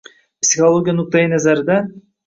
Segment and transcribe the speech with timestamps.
[0.45, 1.97] Psixologiya nuqtai nazaridan: